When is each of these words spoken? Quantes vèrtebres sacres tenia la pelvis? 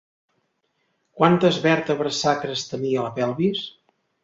Quantes 1.19 1.59
vèrtebres 1.67 2.23
sacres 2.27 2.65
tenia 2.73 3.07
la 3.09 3.15
pelvis? 3.21 3.65